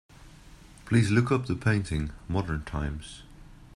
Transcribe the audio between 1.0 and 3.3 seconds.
look up the painting, Modern times.